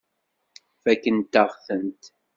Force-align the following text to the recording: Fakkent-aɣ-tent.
Fakkent-aɣ-tent. 0.81 2.03